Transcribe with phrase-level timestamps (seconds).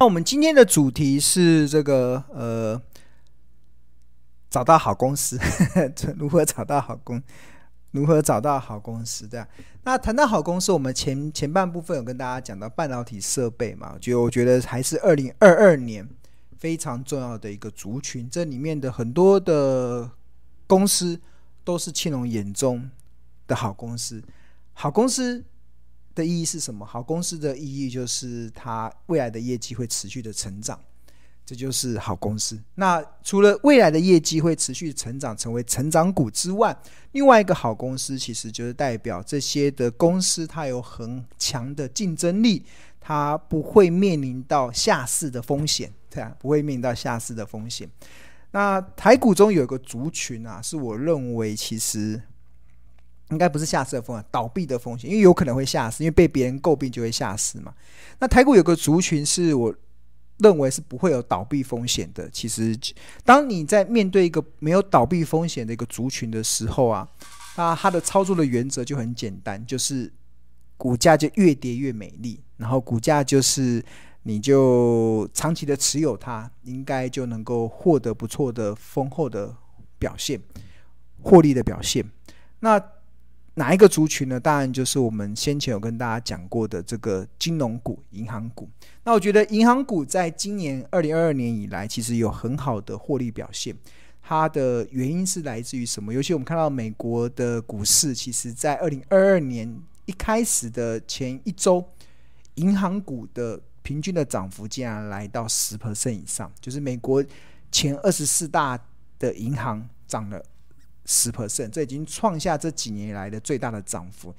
[0.00, 2.80] 那我们今天的主题是这个呃，
[4.48, 5.36] 找到好公司，
[6.16, 7.20] 如何找到好公，
[7.90, 9.26] 如何找到好公司？
[9.26, 9.44] 这样。
[9.82, 16.08] 那谈到好公司，我们前前半部分有跟大家讲到半导体设备嘛，就我觉得还是二零二二年
[16.56, 18.30] 非常重要的一个族群。
[18.30, 20.08] 这里面的很多的
[20.68, 21.20] 公司
[21.64, 22.88] 都是庆隆眼中
[23.48, 24.22] 的好公司。
[24.74, 25.44] 好公司。
[26.18, 26.84] 的意义是什么？
[26.84, 30.78] 好公司的意义就是它未来的业绩会持续的成长，
[31.46, 32.60] 这就是好公司。
[32.74, 36.76] 那除了未来的业绩会持续成长，成为成长股之外，
[37.12, 42.64] 另外一个好公司其实就是代表这些的公司它有很强的竞争力，
[43.00, 47.88] 它不会面临到下市的风险，对啊，不会面临到下市的风险。
[48.50, 52.20] 那台股中有一个族群啊，是我认为其实。
[53.30, 57.74] 应该不是下市的风险，倒闭的风险，因为有可能会下市，因为被别人诟病就会下市嘛。
[58.20, 59.74] 那台股有个族群是我
[60.38, 62.30] 认为是不会有倒闭风险的。
[62.30, 62.76] 其实，
[63.24, 67.06] 当你在面对一个没有倒闭风险的一个族群的时候啊，
[67.56, 70.12] 那它的操作的原则就很简单，就是
[70.76, 73.84] 股价就越跌越美丽，然后股价就是
[74.22, 79.54] 你就长期的持有它，应该就能够获得不错的丰厚的
[79.98, 80.40] 表现，
[81.20, 82.04] 获利的表现。
[82.60, 82.80] 那
[83.58, 84.38] 哪一个族群呢？
[84.38, 88.68] 当然就是我们先前有跟大家讲过的这个金融股、银行股。
[89.02, 93.76] 那我觉得银行股在今年二零二二年以来，其实有很好的获利表现。
[94.22, 96.14] 它的原因是来自于什么？
[96.14, 101.84] 尤其我们看到美国的股市，其实在二零二二年一开始的前一周，
[102.54, 107.24] 银行股的平均的涨幅竟然来到十 percent 以上，就是美国
[107.72, 108.78] 前二十四大
[109.18, 110.40] 的银行涨了。
[111.10, 114.32] 十 percent，这已经创下这几年以来的最大的涨幅。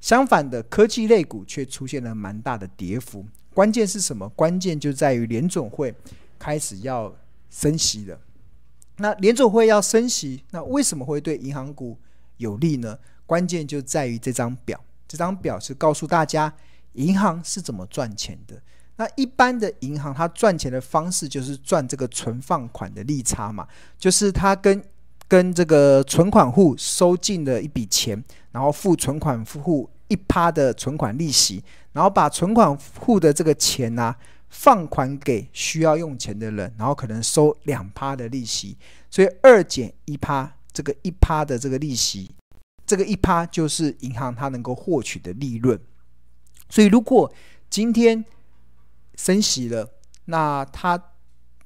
[0.00, 3.26] 相反的，科技类股却出现了蛮大的跌幅。
[3.52, 4.28] 关键是什么？
[4.30, 5.92] 关键就在于联准会
[6.38, 7.12] 开始要
[7.50, 8.18] 升息了。
[8.98, 11.98] 那联准会要升息，那为什么会对银行股
[12.36, 12.96] 有利呢？
[13.26, 14.80] 关键就在于这张表。
[15.08, 16.54] 这张表是告诉大家
[16.92, 18.62] 银行是怎么赚钱的。
[18.96, 23.66] 那一般的银行，它赚钱的方式就是赚这个存放款的利差嘛，
[23.98, 24.82] 就是它跟
[25.32, 34.14] 跟这个存款户收进了一笔钱，然后付存款户一趴的存款利息，然后把存款户的这个钱呢、
[34.50, 38.76] 放款给需要用钱的人，然后可能收两趴的利息，
[39.10, 42.30] 所以二减一趴，这个一趴的这个利息，
[42.84, 45.80] 这个一趴就是银行它能够获取的利润。
[46.68, 47.32] 所以如果
[47.70, 48.22] 今天
[49.16, 49.88] 升息了，
[50.26, 51.02] 那它。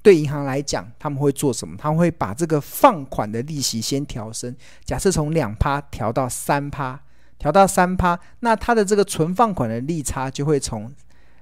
[0.07, 1.75] 对银行来讲，他们会做什么？
[1.77, 6.97] 他们会把这个放款的利息先调升，假设从两趴调到三趴，
[7.37, 10.89] 调到三趴，那它的这个存放款的利差就会从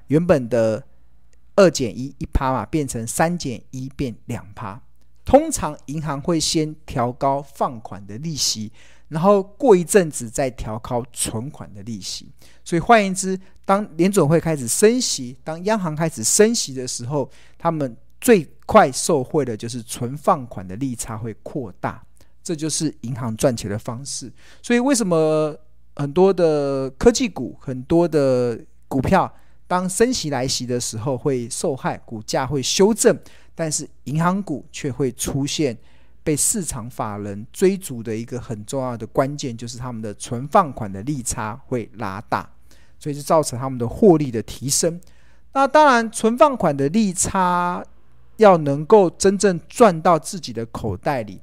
[0.08, 0.84] 原本的
[1.56, 4.82] 二减一一趴嘛，变成三减一变两趴。
[5.24, 8.72] 通常银行会先调高放款的利息，
[9.09, 12.32] 然后过一阵子再调高存款的利息。
[12.64, 22.03] 所以换言之，当联准会开始升息，当央行开始升息的时候，他们最快受惠的就是存放款的利差会扩大，
[22.41, 24.34] 这就是银行赚钱的方式。
[24.63, 25.56] 所以为什么
[25.96, 29.31] 很多的科技股、很多的股票，
[29.68, 33.16] 当升息来袭的时候会受害，股价会修正，
[33.53, 35.78] 但是银行股却会出现
[36.24, 42.50] 被市场法人追逐的一个很重要的关键，就是他们的存放款的利差会拉大，
[42.97, 45.00] 所以就造成他们的获利的提升。
[45.53, 47.85] 那当然，存放款的利差。
[48.38, 51.40] 要能够真正赚到自己的口袋里，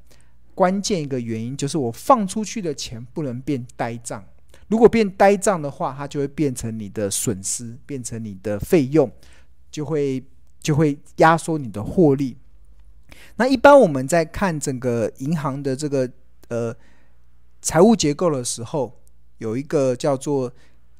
[0.54, 4.24] 关键一个原因就是我放出去的钱不能变呆账。
[4.68, 9.10] 如果变呆账的话，它就会变成你的损失，变成你的费用，
[9.70, 10.22] 就会
[10.60, 12.36] 就会压缩你的获利。
[13.36, 16.10] 那一般我们在看整个银行的这个
[16.48, 16.74] 呃
[17.60, 19.00] 财务结构的时候，
[19.38, 20.52] 有一个叫做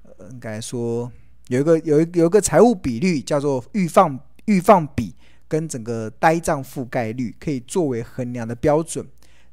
[0.03, 1.11] 呃应该说
[1.49, 5.15] 有一个有一有一个财务比率叫做预放预放比。
[5.53, 9.07] 跟整个呆账覆盖率可以作为衡量的标准。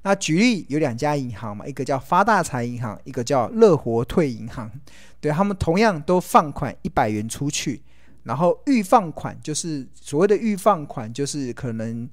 [0.04, 4.72] 那举例有两家银行嘛，一个叫发大财银行，一个叫乐活退银行。
[5.20, 7.82] 对，他们同样都放款一百元出去，
[8.24, 12.10] 然后预放款就是所谓的预放款，就是可能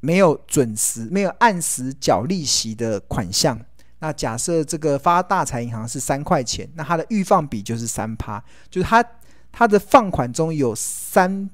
[0.00, 3.60] 没有准时、没有按时缴利息的款项。
[3.98, 9.04] 那假设这个发大财银行是三块钱，那它的预放比就是三趴，就是它
[9.52, 11.50] 它的放款中有三。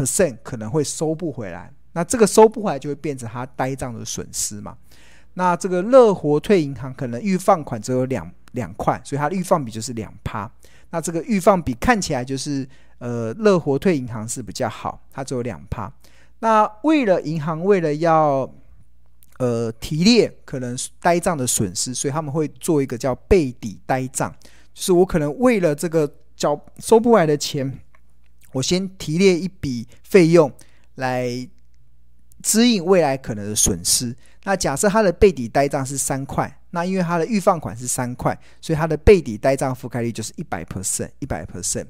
[0.00, 4.76] Percent 可能会收不回来，那这个收不回来就会变成他呆账的损失嘛。
[5.34, 10.50] 那这个乐活退银行可能预放款只有两两块，所以它的预放比就是两趴。
[10.90, 12.68] 那这个预放比看起来就是
[12.98, 15.90] 呃，乐活退银行是比较好，它只有两趴。
[16.40, 18.50] 那为了银行为了要
[19.38, 24.34] 呃提列可能呆账的损失，所以他们会做一个叫备抵呆账，
[24.74, 27.78] 就是我可能为了这个缴收不来的钱，
[28.52, 30.52] 我先提列一笔费用
[30.96, 31.48] 来
[32.42, 34.16] 支应未来可能的损失。
[34.44, 41.86] 那假设它的备抵呆账是三块，那因为它的预放款是三块，所以它的备抵呆账覆盖率就是一百 percent，一百 percent。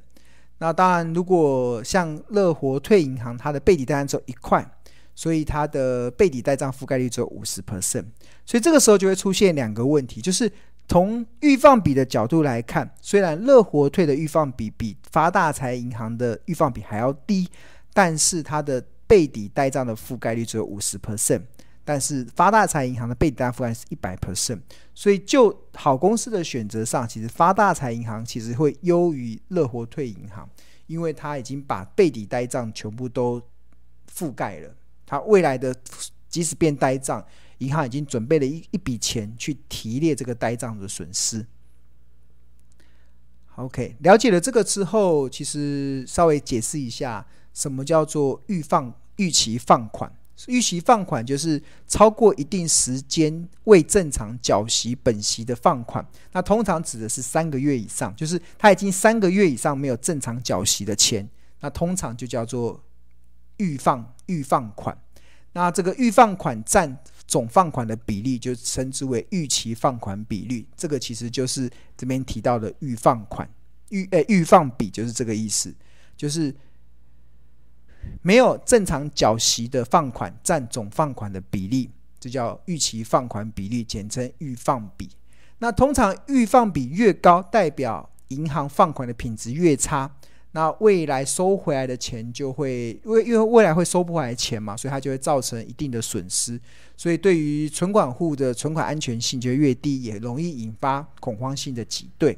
[0.59, 4.69] 那当然，如果像乐活退银行，它的备抵呆账只有一块，
[5.15, 8.05] 所以它的备抵呆账覆盖率只有五十 percent。
[8.45, 10.51] 所以这个时候就会出现两个问题，就是
[10.91, 17.49] 从预放比的角度来看，虽然乐活退的预放比比发大财银行的预放比还要低，
[17.95, 21.43] 但是它的备抵呆账的覆盖率只有五十 percent。
[21.85, 24.59] 但是发大财银行的备抵呆覆盖是一百 percent，
[24.93, 30.49] 所以就好公司的选择上，其实发大财银行其实会优于乐活退银行，
[30.89, 33.41] 因为它已经把备抵呆账全部都
[34.13, 34.75] 覆盖了，
[35.07, 35.73] 它未来的
[36.29, 37.25] 即使变呆账，
[37.61, 41.47] 银行已经准备了一一笔钱去提列这个呆账的损失。
[43.57, 50.12] OK，了解了这个之后，其实稍微解释一下什么叫做预放预期放款。
[50.47, 56.03] 预期放款就是超过一定时间未正常缴息本息的放款，
[56.33, 61.29] 那通常指的是三个月以上，就是他已经三个月以上没有正常缴息的钱，
[61.61, 62.83] 那通常就叫做
[63.59, 64.97] 预放预放款。
[65.53, 66.97] 那这个预放款占
[67.31, 73.49] 总放款的比例就称之为预期放款比率，这个其实就是这边提到的预放款
[73.88, 75.75] 预诶预放比就是这个意思，
[76.17, 76.55] 就是。
[78.23, 85.06] 没有正常缴息的放款占总放款的比例，这叫预期放款比率，简称预放比。
[85.59, 90.11] 那通常预放比越高，代表银行放款的品质越差，
[90.52, 96.61] 那未来收回来的钱就会，因为因为未来会收不回来钱嘛，所以它就会造成一定的损失。
[96.97, 102.37] 所以对于存款户的存款安全性就越低，也容易引发恐慌性的挤兑。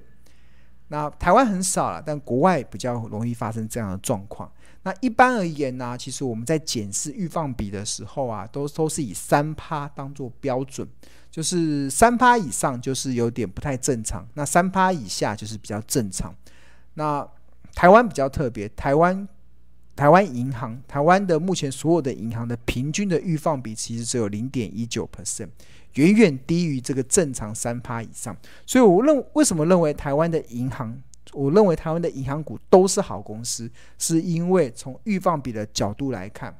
[0.89, 4.51] 那台湾很少了，但国外比较容易发生这样的状况。
[4.83, 10.87] 那一般而言呢、其实我们在检视预放比的时候啊，都都是以三趴当做标准，
[11.31, 16.35] 就是三趴以上就是有点不太正常，那三趴以下就是比较正常。
[16.95, 17.27] 那
[17.75, 19.29] 台湾比较特别，台湾
[19.95, 25.49] 台湾银行，台湾的目前所有的银行的平均的预放比其实只有零点一九 percent，
[25.95, 28.37] 远远低于这个正常三趴以上。
[28.67, 31.03] 所以我认为什么认为台湾的银行？
[31.33, 36.55] 我认为台湾的银行股都是好公司，是因为从预放比的角度来看，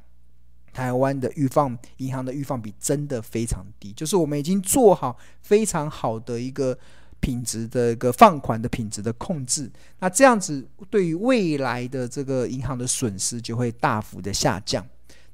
[0.71, 6.75] 台湾的预放银行的预放比真的非常低，就是我们已经做好非常好的一个
[7.23, 14.85] 品质的一个放款的品质的控制，那这样子对于未来的这个银行的损失就会大幅的下降。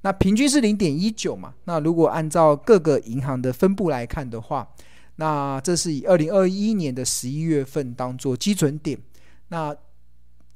[0.01, 4.65] 那平均是零点一九嘛，那如果按照各个银行的分布来看的话，
[5.15, 8.97] 那这是以二零二一年的十一月份当做基准点。
[9.47, 9.75] 那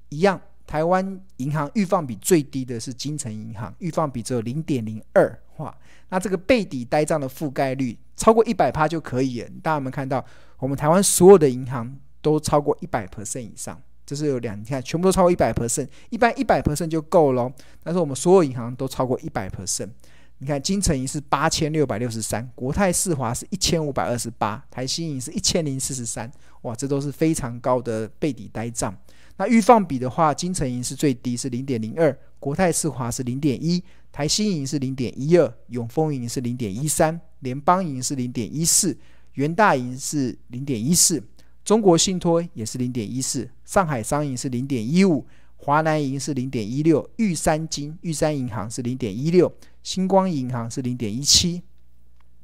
[0.10, 5.40] 一样，台湾银行预放比最低的是金城银行，预放比只有零点零二。
[5.58, 5.76] 哇，
[6.10, 9.50] 那这个备抵呆账的覆盖率超过一百趴就可以了。
[9.62, 10.24] 大家有没有看到，
[10.64, 17.52] 我们台湾所有的银行都超过一百 percent 以上，这是有两，你看全部都超过一百 percent，一般一百 percent 就够了。
[17.84, 19.90] 但是我们所有银行都超过一百 percent。
[20.38, 28.98] 你看金城银是八千六百六十三，国泰世华是一千五百二十八，台新银是一千零四十三，哇，这都是非常高的备抵呆账。
[29.36, 38.98] 那预放比的话，金城银是最低是零点零二，国泰世华是零点一，台新银是零点一二，永丰银是零点一三，联邦银是零点一四，
[39.34, 41.24] 元大银是零点一四，
[41.64, 45.26] 中国信托也是零点一四，上海商银是零点一五，
[45.58, 49.54] 华南银是零点一六，玉山金玉山银行是零点一六。
[49.84, 51.62] 星光银行是零点一七，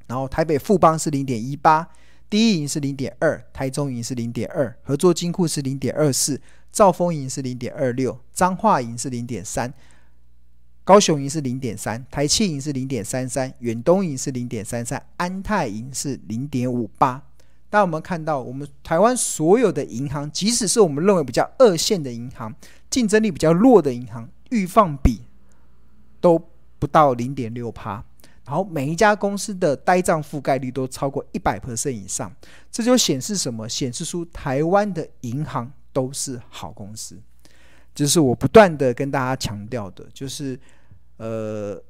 [0.07, 1.87] 然后台北富邦是零点一八，
[2.29, 9.73] 第一银是零点二，台中银是零点二，合作金库是零点二四，兆丰银是零点二六，彰化银是零点三，
[10.89, 17.21] 高雄银是零点三，台企银是零点三三，远东银是零点三三，安泰银是零点五八。
[17.69, 22.51] 当我们看到，我们台湾所有的银行，即使是我们认为比较二线的银行，
[22.89, 25.21] 竞争力比较弱的银行，预放比
[26.19, 26.43] 都
[26.79, 28.03] 不到零点六趴，
[28.43, 32.33] 然后每一家公司的呆账覆盖率都超过一百 percent 以上，
[32.71, 33.69] 这就显示什么？
[33.69, 37.15] 显示出台湾的银行都是好公司，
[37.93, 40.59] 这是我不断的跟大家强调的，就是
[41.19, 41.81] 呃，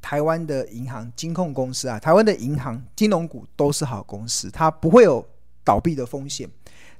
[0.00, 5.22] 台湾的银行、金控公司啊，台湾的银行、金融股都是好公司，它不会有
[5.62, 6.48] 倒闭的风险。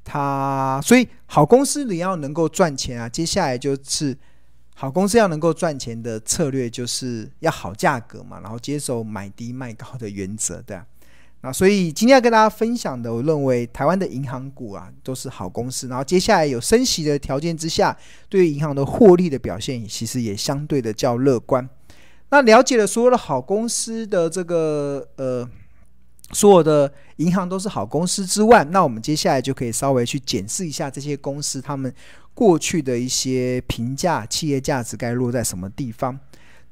[0.05, 4.17] 它所以好公司你要能够赚钱啊，接下来就是
[4.75, 10.87] 好公司要能够赚钱的策略就是要好价格嘛，然后接受买低卖高的原则，对啊。
[11.41, 17.97] 那所以今天要跟大家分享的，我认为台湾的银行股啊都是好公司，然后接下来有升息的条件之下，
[18.29, 21.69] 对于银行的获利的表现，其实也相对的较乐观。
[22.31, 25.49] 那了解了所有的好公司的这个呃，
[26.33, 31.95] 所有的银行都是好公司之外，那我们接下来就可以稍微去检视一下这些公司他们
[32.35, 36.19] 过去的一些评价，企业价值该落在什么地方。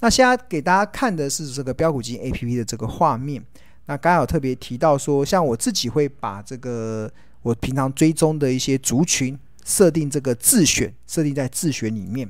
[0.01, 3.41] 那现在给大家看的是这个标股金 APP 的这个画面。
[3.87, 7.11] 那刚好特别提到说，像我自己会把这个
[7.43, 12.29] 我平常追踪的一些族群设定这个自选，设定在自选里面。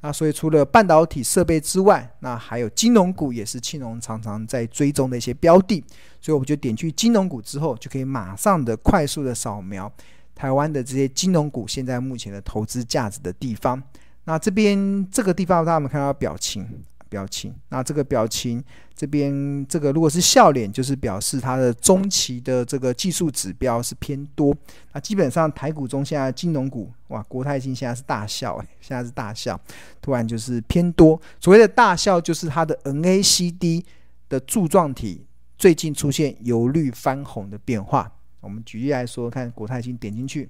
[0.00, 5.82] 那所以除了半导体设备之外，那还有金融股也是庆隆常常在追踪的一些标的。
[6.20, 9.90] 所以我们就点去金融股之后，就可以马上的快速的扫描
[10.34, 13.82] 台湾的这些金融股现在目前的投资价值的地方。
[14.24, 16.66] 那这边这个地方，大家有没有看到表情？
[17.08, 18.62] 表情，那这个表情
[18.96, 24.56] 这边这个如果是笑脸，就是表示它的中期的这个技术指标是偏多。
[24.92, 29.60] 那基本上台股中现在金融股，哇，国泰金现在是大笑，哎，现在是大笑，
[30.00, 31.20] 突然就是偏多。
[31.40, 33.84] 所谓的大笑，就是它的 NACD
[34.28, 35.26] 的柱状体
[35.58, 38.10] 最近出现由绿翻红的变化。
[38.40, 40.48] 我们举例来说，看国泰金点进去，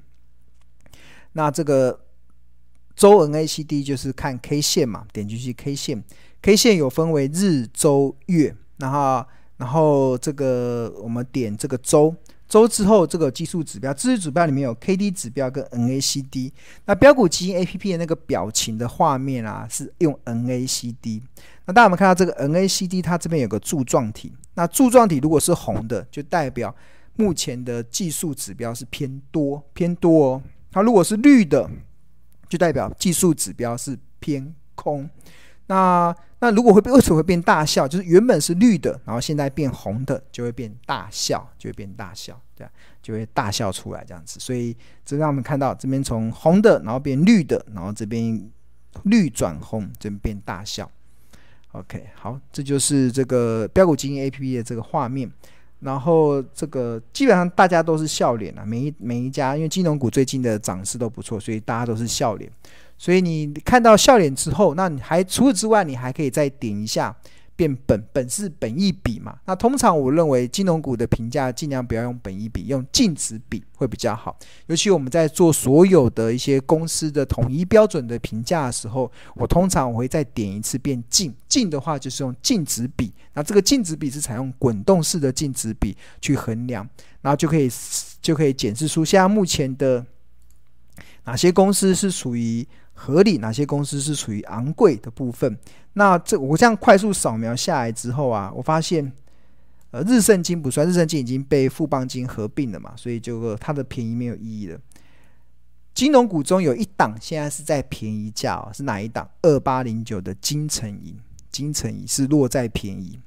[1.32, 1.98] 那这个
[2.94, 6.04] 周 NACD 就是看 K 线嘛，点进去 K 线。
[6.44, 9.24] K 线有分为日、周、月，然后，
[9.56, 12.14] 然后这个我们点这个周，
[12.46, 16.52] 周之后这个技术指标，技术指标里面有 KD 指标跟 NACD。
[16.84, 21.22] 那标股基金 APP 的那个表情的画面啊，是用 NACD。
[21.64, 23.02] 那大家有没有看到这个 NACD？
[23.02, 24.30] 它这边有个柱状体。
[24.52, 26.76] 那柱状体如果是红的，就代表
[27.16, 30.42] 目前的技术指标是偏多，偏多哦。
[30.70, 31.70] 它如果是绿的，
[32.50, 35.08] 就代表技术指标是偏空。
[35.66, 37.88] 那那如果会变，为什么会变大笑？
[37.88, 42.66] 就是原本是绿的，然后现在变红的，就会变大笑，就会变大笑，对，
[43.02, 44.38] 就会大笑出来这样子。
[44.38, 48.50] 所以这让我们看到这边从红的，然后变绿的，然后这边
[49.04, 50.90] 绿转红，这边变大笑。
[51.72, 55.30] OK，好，这就是这个标股基金 APP 的这个画面。
[55.80, 62.50] 然后这个基本上大家都是笑脸啊，每一每一家，因为金融股最近的涨势都不错，所以大家都是笑脸。
[62.96, 67.14] 所以你看到笑脸之后，那你还除此之外，你还可以再点一下
[67.56, 69.36] 变本，本是本意比嘛？
[69.46, 74.36] 那通常我认为金融股的评价尽量不要用本意比，用净值比会比较好。
[74.66, 83.12] 尤其我们在做所有的一些公司的统一标准的评价的时候，我通常我会再点一次变净，净的话就是用净值比。
[83.34, 86.88] 那这个净值比是采用滚动式的净值比去衡量，
[87.20, 87.70] 然后就可以
[88.22, 90.04] 就可以检视出现在目前的
[91.24, 92.66] 哪些公司是属于。
[92.94, 95.58] 合理，哪些公司是处于昂贵的部分？
[95.94, 99.12] 那这我这样快速扫描下来之后啊，我发现，
[99.90, 104.78] 呃，日盛金不算，日盛金已经被富邦金合并了嘛，所以就它的便宜没有意义了。
[105.92, 109.28] 金融股中有一档现在是在便宜价哦，是哪一档？
[109.42, 111.16] 二八零九的金城银，
[111.50, 113.18] 金城银是落在便宜。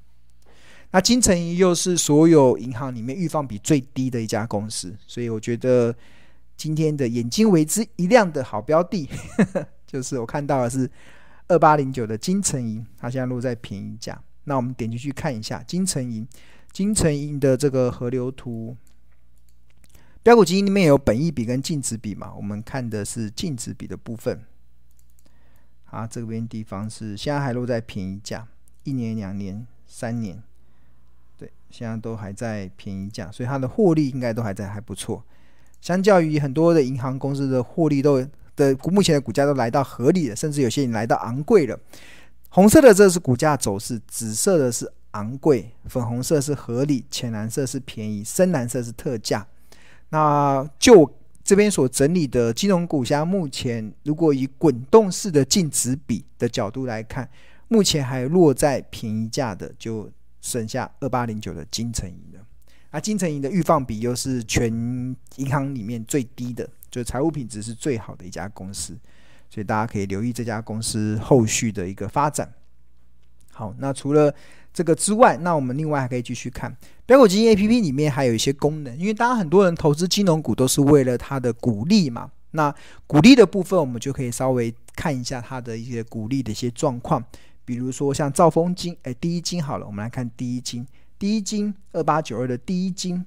[0.91, 5.93] 那金城银又是所有银行里面预放比最低的一家公司，所以我觉得。
[6.57, 9.07] 今天的眼睛为之一亮的好标的，
[9.85, 10.89] 就是我看到的是
[11.47, 14.19] 二八零九的金城银，它现在落在便宜价。
[14.45, 16.27] 那我们点进去看一下金城银，
[16.71, 18.75] 金城银的这个河流图，
[20.23, 22.33] 标股基金里面有本益比跟净值比嘛？
[22.33, 24.41] 我们看的是净值比的部分。
[25.85, 28.47] 啊，这边地方是现在还落在便宜价，
[28.83, 30.41] 一年、两年、三年，
[31.37, 35.23] 对，现在都还在便宜价，所以它的获利应该都还在还不错。
[35.81, 41.79] 相较于很多的银行公司的获利都的目前的股价都来到合理的，甚至有些已经来到昂贵了。
[42.49, 49.45] 红色的这是股价走势，紫色的是昂贵，粉红色是合理，浅蓝色是便宜，深蓝色是特价。
[50.09, 51.09] 那就
[51.43, 57.29] 这边所整理的金融股，像目前如果以滚动式的净值比的角度来看，
[57.67, 60.09] 目前还落在便宜价的，就
[60.41, 62.36] 剩下二八零九的金城银。
[62.91, 64.71] 那金城银的预放比又是全
[65.35, 68.97] 银行里面最低的，就是财务品质是最好的一家公司，
[69.49, 72.51] 所以大家可以留意这家公司后续的一个发展。
[73.51, 74.33] 好，那除了
[74.73, 76.75] 这个之外，那我们另外还可以继续看
[77.05, 82.31] 飙股基金 APP 里面还有一些功能，因为大家很多人投资金融股都是为了它的股利嘛。
[82.51, 82.73] 那
[83.05, 87.23] 股利的部分，我们就可以稍微看一下它的一些股利的一些状况，
[87.65, 90.87] 比如说像兆丰金，哎，第一金好了，我们来看第一金。
[91.19, 93.25] 第一金二八九二的第一金，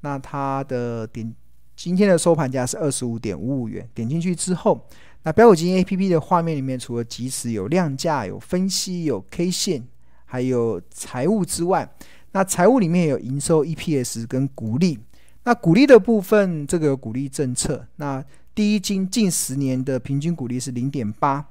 [0.00, 1.34] 那它的点
[1.74, 3.88] 今天的收盘价是二十五点五五元。
[3.94, 4.86] 点进去之后，
[5.22, 9.82] 那标股金 A P P 的画面里面，除了即时有量价、有分析、有 K 线，
[10.24, 11.90] 还有财务之外，
[12.32, 14.98] 那财务里面有营收、E P S 跟股利。
[15.44, 17.86] 那股利的部分，这个有股利政策。
[17.96, 18.24] 那
[18.54, 21.44] 第一金近十年的平均股利是零点八，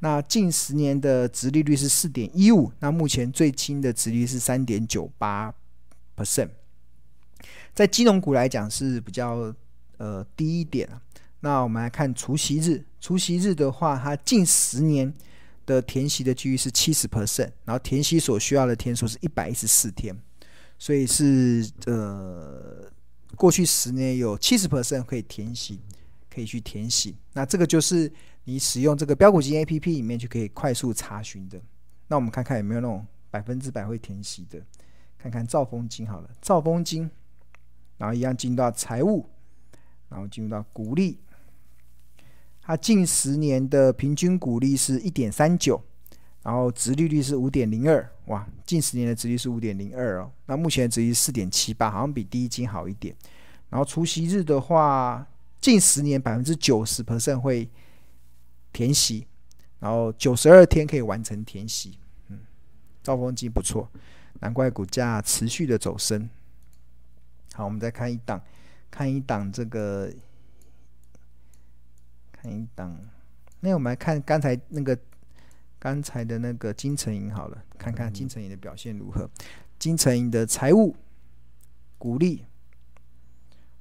[0.00, 5.52] 那近十年的殖利率是四点一五，那目前最轻的殖利率是三点九八
[6.16, 6.50] percent，
[7.74, 9.54] 在金融股来讲是比较
[9.96, 10.88] 呃低一点。
[11.40, 15.12] 那我们来看除息日，除息日的话，它近十年
[15.66, 20.16] 的填息的几率是七十 percent，然后填息所需要的天数是一百一十四天，
[20.78, 22.90] 所以是呃
[23.36, 25.80] 过去十年有七十 percent 可以填息。
[26.30, 28.08] 可以去填息，那这个就是
[28.48, 31.60] 你使用这个标股金 A P P 里面就可以快速查询的。
[32.06, 34.58] 那我们看看有没有那种百分之百会填息的，
[35.18, 37.10] 看看兆丰金好了，兆丰金，
[37.98, 39.28] 然后一样进入到财务，
[40.08, 41.18] 然后进入到股利，
[42.62, 45.78] 它近十年的平均股利是一点三九，
[46.42, 53.14] 然后殖利率是五点零二，哇，近十年的殖利率是五点零二哦，那目前的殖利率四点七八，好像比第一金好一点。
[53.68, 55.28] 然后除息日的话。
[55.60, 57.68] 近十年百分之九十 percent 会
[58.72, 59.26] 填息，
[59.80, 61.98] 然后九十二天可以完成填息。
[62.28, 62.40] 嗯，
[63.02, 63.90] 兆丰金不错，
[64.40, 66.28] 难怪股价持续的走升。
[67.54, 68.40] 好，我们再看一档，
[68.90, 70.12] 看一档这个，
[72.30, 72.96] 看一档。
[73.60, 74.96] 那我们来看刚才那个
[75.78, 79.28] 刚才的那个金城银好了，看看金城银的表现如何。
[79.78, 80.94] 金城银的财务
[81.98, 82.44] 股利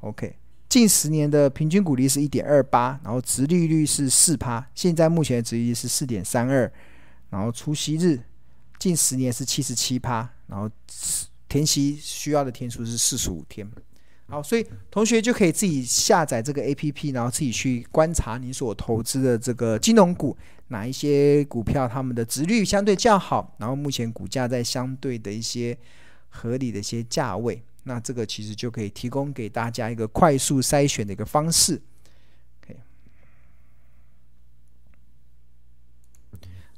[0.01, 0.35] ，OK。
[0.69, 6.71] 近十年的平均股利是一点二八，然后殖利率是四趴，现在目前的殖利率是四点三二，
[7.29, 8.19] 然后除息日
[8.77, 10.69] 近十年是七十七趴，然后
[11.47, 13.65] 填息需要的天数是四十五天。
[14.29, 20.35] 好，所以同学就可以自己下载这个 APP，然后自己去观察你所投资的这个金融股
[20.67, 25.77] 哪一些股票，它们的殖利率相对较好，然后目前股价在相对的一些
[26.27, 27.63] 合理的一些价位。
[27.87, 31.81] 那这个其实就可以提供给大家一个快速筛选的一个方式。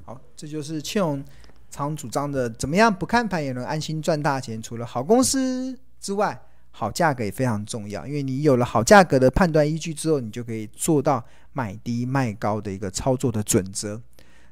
[0.04, 1.24] 好，这就是庆荣
[1.68, 4.62] 常主张的，怎么样不看盘也能安心赚大钱？
[4.62, 8.06] 除了好公司之外，好价格也非常重要。
[8.06, 14.00] 因为你有了好价格的判断依据之后，你就可以做到买低卖高的一个操作的准则。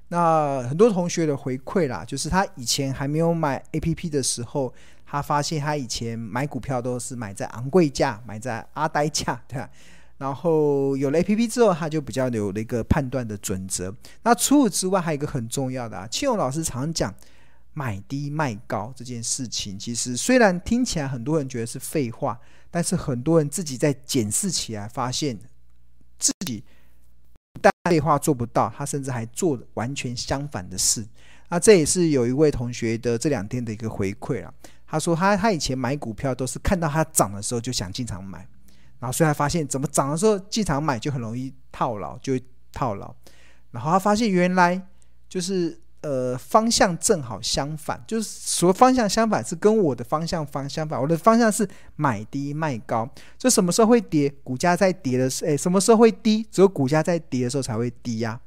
[0.08, 4.74] 那很多同学的回馈啦，就是他以前还没有买 APP 的时候。
[5.10, 9.70] 他发现他以前买股票都是买在昂贵价，买在阿呆价， 对吧？
[10.18, 13.94] 然后有了 APP 之后，他就比较有了一个判断的准则。
[14.22, 17.14] 那除此之外，还有一个很重要的啊，庆勇老师常讲
[17.72, 22.38] 买低卖高这件事情，其实虽然听起来很多人觉得是废话，
[22.70, 25.38] 但是很多人自己在检视起来，发现
[26.18, 26.64] 自己
[27.54, 31.06] 不但废话做不到，他甚至还做完全相反的事。
[31.48, 34.52] 那这也是有一位同学的这两天的一个回馈啊。
[34.90, 38.38] 他说他他以前买股票都是看到它涨的时候就想进场买，
[38.98, 43.14] 然后所以他发现怎么涨的时候进场买就很容易套牢，就会套牢。
[43.70, 44.80] 然后他发现原来
[45.28, 53.06] 就是呃方向正好相反，就是说方向相反是跟我的方向方相反，我的方向是买低卖高。
[53.36, 54.32] 就什么时候会跌？
[54.42, 56.42] 股价在跌的时候，诶，什么时候会低？
[56.50, 58.40] 只有股价在跌的时候才会低呀。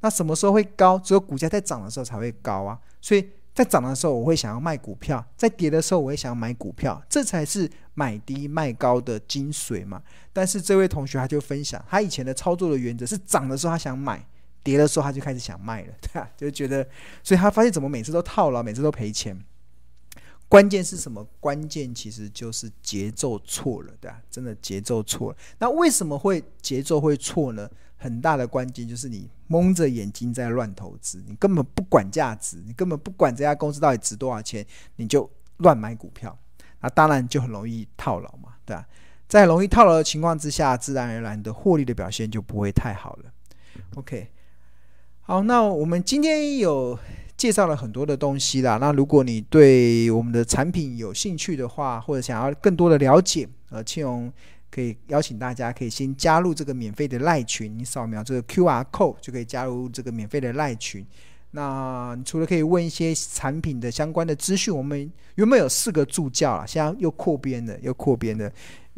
[0.00, 0.98] 那什么时候会高？
[0.98, 2.78] 只有股价在涨的时候才会高啊。
[2.98, 3.28] 所以。
[3.54, 7.02] 在涨的时候，我会想要卖股票；在跌的时候，我会想要买股票。
[7.08, 10.02] 这才是买低卖高的精髓嘛。
[10.32, 14.26] 但是这位同学他就分享，他以前的操作的原则是：涨的时候他想买，
[14.62, 16.30] 跌的时候他就开始想卖了，对吧？
[16.36, 16.82] 就觉得，
[17.22, 19.38] 所以他发现怎么每次都套牢，每次都赔钱。
[20.48, 21.26] 关键是什么？
[21.40, 24.20] 关键其实就是节奏错了，对吧？
[24.30, 25.36] 真的节奏错了。
[25.58, 27.70] 那为什么会节奏会错呢？
[28.02, 36.36] 很大的关键就是你蒙着眼睛在乱投资，你根本不管价值，你根本不管这家公司到底值多少钱，你就乱买股票，
[36.80, 38.84] 那当然就很容易套牢嘛，对吧？
[39.28, 43.32] 在容易套牢的情况之下，自然而然的获利的表现就不会太好了。
[43.94, 44.28] OK，
[45.20, 46.98] 好，那我们今天有
[47.36, 48.78] 介绍了很多的东西啦。
[48.78, 54.32] 那如果你对我们的产品有兴趣的话，或者想要更多的了解，呃，庆荣。
[54.74, 57.78] 可以邀请大家，可以先加入这个免费的赖群。
[57.78, 61.06] 你扫描这个 QR code 就可以加入这个免费的赖群。
[61.54, 68.50] 那除了可以问一些产品的相关的资讯，我们原本有四个助教啊，现在又扩编了，又扩编了。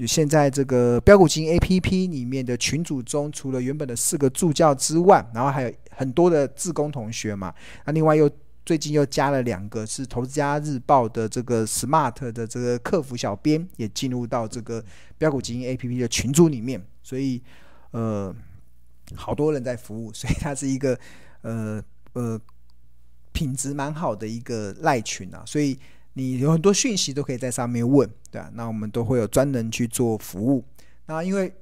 [0.07, 7.53] 现在这个标股金 APP 里面的群组中，除了原本的四个助教之外，然后还有很多的自工同学嘛。
[7.85, 8.31] 那另外又
[8.65, 14.83] 最近又加了两个是《投资家日报》的这个 Smart 的这个客服小编，也进入到这个
[15.19, 17.43] 标股基金 APP 的群组里面，所以
[17.91, 18.35] 呃，
[19.15, 20.99] 好多人在服务，所以它是一个
[21.43, 21.83] 呃
[22.15, 22.41] 呃
[23.33, 25.79] 品质蛮好的一个赖群啊，所以
[26.15, 30.65] 你有很多讯息都可以在上面问，对啊，那我们都会有专人去做服务，
[31.07, 31.55] 那因为。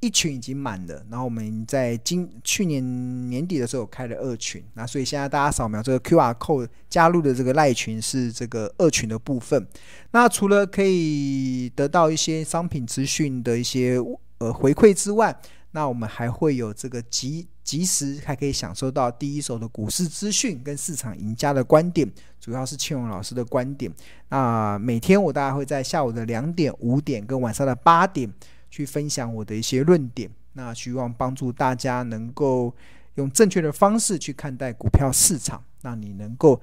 [0.00, 9.66] 一群已经满了，然后我们在今去年年底的时候开了二群，那所以现在大家扫描这个 QR code 加入的这个赖群是这个二群的部分。
[10.12, 13.98] 那除了可以得到一些商品资讯的一些
[14.38, 15.36] 呃回馈之外，
[15.72, 22.08] 那我们还会有这个及及时还可以享受到第一手的股市资讯跟市场赢家的观点，
[22.40, 23.92] 主要是庆荣老师的观点。
[24.28, 28.32] 那每天我大概会在下午的两点、五点跟晚上的八点。
[28.70, 32.74] 去分享我的一些论点，那希望帮助大家能够
[33.14, 36.60] 用正确的方式去看待股票市场，让你能够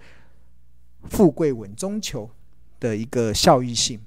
[1.10, 2.30] 富贵稳中求
[2.80, 4.00] 的一个效益性。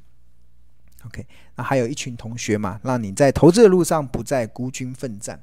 [1.05, 5.41] OK，那还有一群同学嘛，让你在投资的路上不再孤军奋战。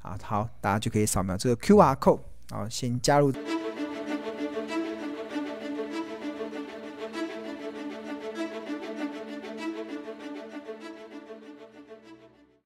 [0.00, 3.32] 啊，好，大家就可以扫描这个 QR code，好，先加入。